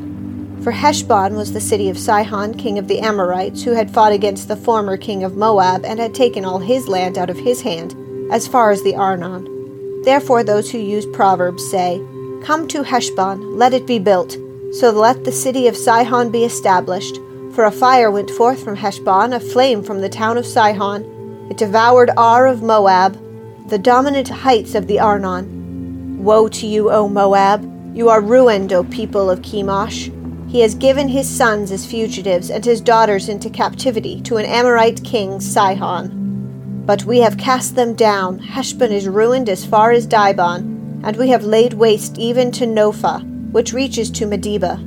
For 0.64 0.72
Heshbon 0.72 1.36
was 1.36 1.52
the 1.52 1.60
city 1.60 1.88
of 1.88 1.98
Sihon, 1.98 2.54
king 2.54 2.80
of 2.80 2.88
the 2.88 2.98
Amorites, 2.98 3.62
who 3.62 3.74
had 3.74 3.92
fought 3.92 4.12
against 4.12 4.48
the 4.48 4.56
former 4.56 4.96
king 4.96 5.22
of 5.22 5.36
Moab, 5.36 5.84
and 5.84 6.00
had 6.00 6.16
taken 6.16 6.44
all 6.44 6.58
his 6.58 6.88
land 6.88 7.16
out 7.16 7.30
of 7.30 7.38
his 7.38 7.60
hand, 7.60 7.94
as 8.32 8.48
far 8.48 8.72
as 8.72 8.82
the 8.82 8.96
Arnon. 8.96 10.02
Therefore 10.02 10.42
those 10.42 10.68
who 10.72 10.78
use 10.78 11.06
Proverbs 11.06 11.64
say, 11.70 12.00
Come 12.45 12.66
to 12.68 12.83
Heshbon, 12.83 13.59
let 13.59 13.75
it 13.75 13.87
be 13.87 13.99
built, 13.99 14.37
so 14.73 14.90
let 14.90 15.25
the 15.25 15.33
city 15.33 15.66
of 15.68 15.76
Sihon 15.76 16.30
be 16.30 16.45
established. 16.45 17.18
For 17.52 17.64
a 17.64 17.73
fire 17.73 18.11
went 18.11 18.30
forth 18.30 18.62
from 18.62 18.76
Heshbon, 18.76 19.33
a 19.33 19.40
flame 19.40 19.83
from 19.83 20.00
the 20.00 20.09
town 20.09 20.38
of 20.38 20.47
Sihon. 20.47 21.49
It 21.50 21.59
devoured 21.59 22.11
Ar 22.16 22.47
of 22.47 22.62
Moab, 22.62 23.18
the 23.68 23.78
dominant 23.78 24.28
heights 24.28 24.75
of 24.75 24.87
the 24.87 25.00
Arnon. 25.00 26.23
Woe 26.23 26.49
to 26.49 26.66
you, 26.66 26.90
O 26.90 27.09
Moab! 27.09 27.68
You 27.95 28.09
are 28.09 28.21
ruined, 28.21 28.73
O 28.73 28.85
people 28.85 29.28
of 29.28 29.42
Chemosh! 29.42 30.11
He 30.49 30.61
has 30.61 30.75
given 30.75 31.09
his 31.09 31.28
sons 31.28 31.71
as 31.73 31.85
fugitives 31.85 32.50
and 32.50 32.64
his 32.64 32.80
daughters 32.80 33.28
into 33.28 33.50
captivity 33.50 34.23
to 34.23 34.37
an 34.37 34.47
Amorite 34.47 35.04
king, 35.04 35.40
Sihon. 35.40 36.85
But 36.87 37.04
we 37.04 37.18
have 37.18 37.37
cast 37.37 37.75
them 37.75 37.95
down. 37.95 38.38
Heshbon 38.38 38.92
is 38.92 39.07
ruined 39.07 39.49
as 39.50 39.66
far 39.66 39.90
as 39.90 40.07
Dibon, 40.07 40.77
and 41.04 41.16
we 41.16 41.28
have 41.28 41.44
laid 41.44 41.74
waste 41.74 42.18
even 42.18 42.50
to 42.52 42.66
Nophah, 42.66 43.22
which 43.52 43.72
reaches 43.72 44.10
to 44.10 44.26
Medeba. 44.26 44.78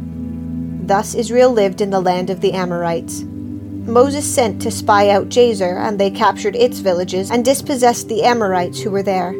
Thus 0.87 1.15
Israel 1.15 1.51
lived 1.51 1.81
in 1.81 1.89
the 1.89 2.01
land 2.01 2.29
of 2.29 2.41
the 2.41 2.53
Amorites. 2.53 3.21
Moses 3.21 4.25
sent 4.25 4.61
to 4.61 4.71
spy 4.71 5.09
out 5.09 5.29
Jazer, 5.29 5.77
and 5.77 5.99
they 5.99 6.11
captured 6.11 6.55
its 6.55 6.79
villages 6.79 7.31
and 7.31 7.43
dispossessed 7.43 8.07
the 8.07 8.23
Amorites 8.23 8.81
who 8.81 8.91
were 8.91 9.03
there. 9.03 9.33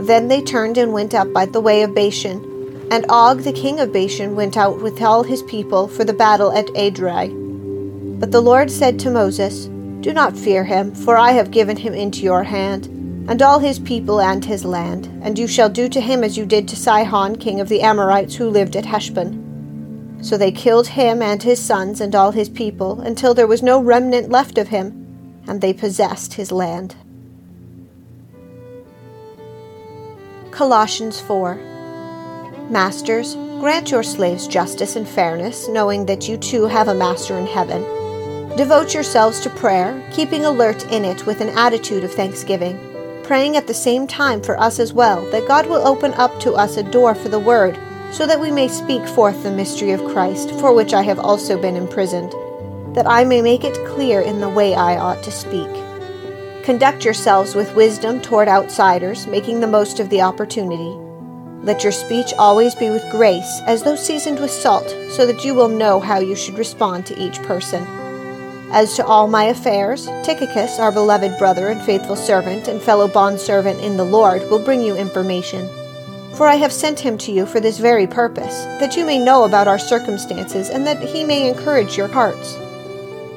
Then 0.00 0.28
they 0.28 0.42
turned 0.42 0.78
and 0.78 0.92
went 0.92 1.14
up 1.14 1.32
by 1.32 1.46
the 1.46 1.60
way 1.60 1.82
of 1.82 1.94
Bashan 1.94 2.52
and 2.92 3.06
Og 3.08 3.40
the 3.40 3.54
king 3.54 3.80
of 3.80 3.90
Bashan 3.90 4.36
went 4.36 4.58
out 4.58 4.82
with 4.82 5.00
all 5.00 5.22
his 5.22 5.42
people 5.44 5.88
for 5.88 6.04
the 6.04 6.12
battle 6.12 6.52
at 6.52 6.66
Edrei. 6.74 7.30
But 8.20 8.32
the 8.32 8.42
Lord 8.42 8.70
said 8.70 8.98
to 9.00 9.10
Moses, 9.10 9.64
Do 10.00 10.12
not 10.12 10.36
fear 10.36 10.62
him, 10.62 10.94
for 10.94 11.16
I 11.16 11.32
have 11.32 11.50
given 11.50 11.78
him 11.78 11.94
into 11.94 12.20
your 12.20 12.42
hand, 12.42 12.90
and 13.28 13.40
all 13.40 13.58
his 13.58 13.78
people 13.78 14.20
and 14.20 14.44
his 14.44 14.64
land, 14.64 15.06
and 15.22 15.38
you 15.38 15.46
shall 15.46 15.68
do 15.68 15.88
to 15.88 16.00
him 16.00 16.24
as 16.24 16.36
you 16.36 16.44
did 16.44 16.66
to 16.68 16.76
Sihon 16.76 17.36
king 17.36 17.60
of 17.60 17.68
the 17.68 17.82
Amorites 17.82 18.34
who 18.34 18.50
lived 18.50 18.76
at 18.76 18.86
Heshbon. 18.86 20.18
So 20.22 20.36
they 20.36 20.52
killed 20.52 20.88
him 20.88 21.22
and 21.22 21.42
his 21.42 21.60
sons 21.60 22.00
and 22.00 22.14
all 22.14 22.32
his 22.32 22.48
people, 22.48 23.00
until 23.00 23.34
there 23.34 23.46
was 23.46 23.62
no 23.62 23.80
remnant 23.80 24.30
left 24.30 24.58
of 24.58 24.68
him, 24.68 25.42
and 25.46 25.60
they 25.60 25.72
possessed 25.72 26.34
his 26.34 26.52
land. 26.52 26.96
Colossians 30.50 31.20
4 31.20 31.56
Masters, 32.70 33.34
grant 33.58 33.90
your 33.90 34.02
slaves 34.02 34.46
justice 34.46 34.96
and 34.96 35.08
fairness, 35.08 35.68
knowing 35.68 36.06
that 36.06 36.28
you 36.28 36.36
too 36.36 36.66
have 36.66 36.88
a 36.88 36.94
master 36.94 37.36
in 37.38 37.46
heaven. 37.46 37.82
Devote 38.56 38.94
yourselves 38.94 39.40
to 39.40 39.50
prayer, 39.50 40.06
keeping 40.12 40.44
alert 40.44 40.84
in 40.92 41.04
it 41.04 41.26
with 41.26 41.40
an 41.40 41.48
attitude 41.50 42.04
of 42.04 42.12
thanksgiving, 42.12 42.91
praying 43.32 43.56
at 43.56 43.66
the 43.66 43.72
same 43.72 44.06
time 44.06 44.42
for 44.42 44.60
us 44.60 44.78
as 44.78 44.92
well, 44.92 45.24
that 45.30 45.48
God 45.48 45.66
will 45.66 45.88
open 45.88 46.12
up 46.20 46.38
to 46.38 46.52
us 46.52 46.76
a 46.76 46.82
door 46.82 47.14
for 47.14 47.30
the 47.30 47.38
word, 47.38 47.78
so 48.10 48.26
that 48.26 48.38
we 48.38 48.50
may 48.50 48.68
speak 48.68 49.08
forth 49.08 49.42
the 49.42 49.50
mystery 49.50 49.92
of 49.92 50.04
Christ, 50.04 50.50
for 50.60 50.74
which 50.74 50.92
I 50.92 51.00
have 51.00 51.18
also 51.18 51.58
been 51.58 51.74
imprisoned, 51.74 52.30
that 52.94 53.06
I 53.06 53.24
may 53.24 53.40
make 53.40 53.64
it 53.64 53.86
clear 53.86 54.20
in 54.20 54.40
the 54.40 54.50
way 54.50 54.74
I 54.74 54.98
ought 54.98 55.22
to 55.22 55.30
speak. 55.30 55.70
Conduct 56.62 57.06
yourselves 57.06 57.54
with 57.54 57.74
wisdom 57.74 58.20
toward 58.20 58.48
outsiders, 58.48 59.26
making 59.26 59.60
the 59.60 59.66
most 59.66 59.98
of 59.98 60.10
the 60.10 60.20
opportunity. 60.20 60.94
Let 61.62 61.82
your 61.82 61.92
speech 61.92 62.34
always 62.38 62.74
be 62.74 62.90
with 62.90 63.10
grace, 63.10 63.62
as 63.66 63.82
though 63.82 63.96
seasoned 63.96 64.40
with 64.40 64.50
salt, 64.50 64.90
so 65.08 65.24
that 65.24 65.42
you 65.42 65.54
will 65.54 65.70
know 65.70 66.00
how 66.00 66.18
you 66.18 66.36
should 66.36 66.58
respond 66.58 67.06
to 67.06 67.18
each 67.18 67.40
person. 67.44 68.01
As 68.72 68.96
to 68.96 69.04
all 69.04 69.28
my 69.28 69.44
affairs, 69.44 70.06
Tychicus, 70.24 70.78
our 70.78 70.90
beloved 70.90 71.36
brother 71.36 71.68
and 71.68 71.82
faithful 71.82 72.16
servant 72.16 72.68
and 72.68 72.80
fellow 72.80 73.06
bondservant 73.06 73.82
in 73.82 73.98
the 73.98 74.04
Lord, 74.04 74.48
will 74.48 74.64
bring 74.64 74.80
you 74.80 74.96
information. 74.96 75.68
For 76.36 76.46
I 76.46 76.54
have 76.54 76.72
sent 76.72 76.98
him 76.98 77.18
to 77.18 77.32
you 77.32 77.44
for 77.44 77.60
this 77.60 77.76
very 77.76 78.06
purpose, 78.06 78.64
that 78.80 78.96
you 78.96 79.04
may 79.04 79.18
know 79.18 79.44
about 79.44 79.68
our 79.68 79.78
circumstances, 79.78 80.70
and 80.70 80.86
that 80.86 81.02
he 81.02 81.22
may 81.22 81.50
encourage 81.50 81.98
your 81.98 82.08
hearts. 82.08 82.54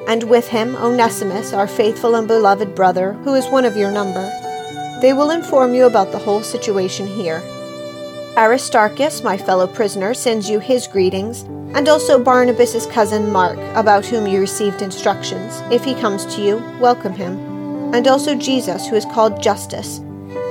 And 0.08 0.24
with 0.24 0.48
him 0.48 0.74
Onesimus, 0.78 1.52
our 1.52 1.68
faithful 1.68 2.16
and 2.16 2.30
beloved 2.30 2.74
brother, 2.74 3.12
who 3.26 3.36
is 3.36 3.46
one 3.48 3.66
of 3.66 3.76
your 3.76 3.92
number. 3.92 4.32
They 5.02 5.12
will 5.12 5.32
inform 5.32 5.74
you 5.74 5.86
about 5.86 6.14
the 6.14 6.20
whole 6.20 6.44
situation 6.44 7.08
here 7.08 7.44
Aristarchus, 8.38 9.24
my 9.24 9.38
fellow 9.38 9.66
prisoner, 9.66 10.14
sends 10.14 10.50
you 10.50 10.60
his 10.60 10.88
greetings, 10.88 11.44
and 11.74 11.88
also 11.88 12.22
Barnabas's 12.22 12.86
cousin 12.86 13.32
Mark, 13.32 13.58
about 13.76 14.06
whom 14.06 14.28
you 14.28 14.42
received 14.42 14.82
instructions. 14.82 15.62
If 15.72 15.86
he 15.86 15.96
comes 15.96 16.26
to 16.36 16.42
you, 16.42 16.58
welcome 16.82 17.14
him. 17.14 17.38
And 17.94 18.08
also 18.10 18.36
Jesus, 18.36 18.88
who 18.88 18.98
is 18.98 19.06
called 19.06 19.42
Justus. 19.42 20.02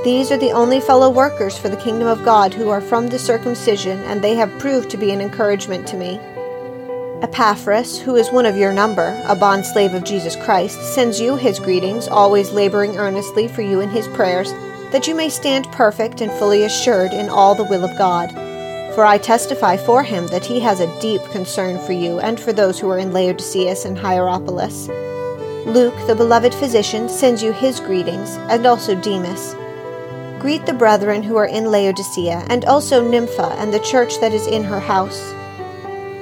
These 0.02 0.32
are 0.32 0.38
the 0.38 0.52
only 0.52 0.80
fellow 0.80 1.10
workers 1.10 1.58
for 1.58 1.68
the 1.68 1.76
kingdom 1.76 2.08
of 2.08 2.24
God 2.24 2.54
who 2.54 2.70
are 2.70 2.80
from 2.80 3.08
the 3.08 3.18
circumcision, 3.18 4.02
and 4.04 4.24
they 4.24 4.34
have 4.34 4.58
proved 4.58 4.88
to 4.90 4.96
be 4.96 5.10
an 5.10 5.20
encouragement 5.20 5.86
to 5.88 5.98
me. 5.98 6.18
Epaphras, 7.20 8.00
who 8.00 8.16
is 8.16 8.30
one 8.30 8.46
of 8.46 8.56
your 8.56 8.72
number, 8.72 9.08
a 9.26 9.36
bondslave 9.36 9.94
of 9.94 10.04
Jesus 10.04 10.36
Christ, 10.36 10.80
sends 10.94 11.20
you 11.20 11.36
his 11.36 11.58
greetings, 11.58 12.08
always 12.08 12.50
laboring 12.50 12.96
earnestly 12.96 13.46
for 13.46 13.60
you 13.60 13.80
in 13.80 13.90
his 13.90 14.08
prayers 14.08 14.54
that 14.92 15.06
you 15.06 15.14
may 15.14 15.28
stand 15.28 15.70
perfect 15.72 16.20
and 16.20 16.30
fully 16.32 16.64
assured 16.64 17.12
in 17.12 17.28
all 17.28 17.54
the 17.54 17.64
will 17.64 17.84
of 17.84 17.96
God. 17.98 18.30
For 18.94 19.04
I 19.04 19.18
testify 19.18 19.76
for 19.76 20.02
him 20.02 20.28
that 20.28 20.44
he 20.44 20.60
has 20.60 20.80
a 20.80 21.00
deep 21.00 21.22
concern 21.32 21.78
for 21.84 21.92
you 21.92 22.20
and 22.20 22.38
for 22.38 22.52
those 22.52 22.78
who 22.78 22.88
are 22.90 22.98
in 22.98 23.12
Laodicea 23.12 23.74
and 23.84 23.98
Hierapolis. 23.98 24.88
Luke, 25.66 25.96
the 26.06 26.14
beloved 26.14 26.54
physician, 26.54 27.08
sends 27.08 27.42
you 27.42 27.52
his 27.52 27.80
greetings, 27.80 28.36
and 28.50 28.66
also 28.66 28.94
Demas. 29.00 29.54
Greet 30.40 30.66
the 30.66 30.74
brethren 30.74 31.22
who 31.22 31.36
are 31.36 31.46
in 31.46 31.70
Laodicea, 31.70 32.44
and 32.50 32.64
also 32.66 33.02
Nympha 33.02 33.56
and 33.58 33.72
the 33.72 33.80
church 33.80 34.20
that 34.20 34.32
is 34.34 34.46
in 34.46 34.62
her 34.62 34.78
house. 34.78 35.32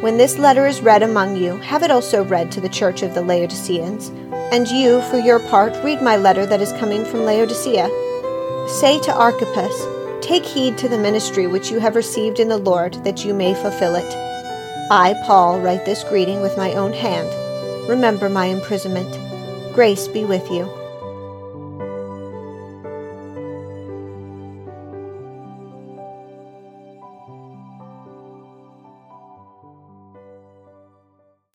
When 0.00 0.16
this 0.16 0.38
letter 0.38 0.66
is 0.66 0.80
read 0.80 1.02
among 1.02 1.36
you, 1.36 1.56
have 1.58 1.82
it 1.82 1.90
also 1.90 2.24
read 2.24 2.50
to 2.52 2.60
the 2.60 2.68
church 2.68 3.02
of 3.02 3.14
the 3.14 3.22
Laodiceans. 3.22 4.08
And 4.52 4.66
you, 4.68 5.02
for 5.02 5.18
your 5.18 5.40
part, 5.48 5.72
read 5.84 6.00
my 6.00 6.16
letter 6.16 6.46
that 6.46 6.60
is 6.60 6.72
coming 6.72 7.04
from 7.04 7.24
Laodicea. 7.24 7.88
Say 8.68 9.00
to 9.00 9.14
Archippus, 9.14 9.86
Take 10.20 10.44
heed 10.44 10.78
to 10.78 10.88
the 10.88 10.98
ministry 10.98 11.46
which 11.46 11.70
you 11.70 11.78
have 11.80 11.96
received 11.96 12.38
in 12.38 12.48
the 12.48 12.58
Lord, 12.58 12.94
that 13.04 13.24
you 13.24 13.34
may 13.34 13.54
fulfill 13.54 13.96
it. 13.96 14.14
I, 14.90 15.14
Paul, 15.26 15.60
write 15.60 15.84
this 15.84 16.04
greeting 16.04 16.42
with 16.42 16.56
my 16.56 16.72
own 16.74 16.92
hand. 16.92 17.28
Remember 17.88 18.28
my 18.28 18.46
imprisonment. 18.46 19.74
Grace 19.74 20.06
be 20.08 20.24
with 20.24 20.50
you. 20.50 20.81